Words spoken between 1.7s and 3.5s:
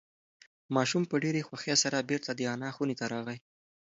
سره بیرته د انا خونې ته راغی.